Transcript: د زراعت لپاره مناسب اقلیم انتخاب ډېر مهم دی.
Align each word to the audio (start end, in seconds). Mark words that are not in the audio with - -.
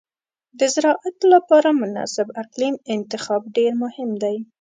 د 0.59 0.59
زراعت 0.73 1.17
لپاره 1.33 1.69
مناسب 1.81 2.27
اقلیم 2.43 2.75
انتخاب 2.95 3.41
ډېر 3.55 3.71
مهم 3.83 4.09
دی. 4.23 4.35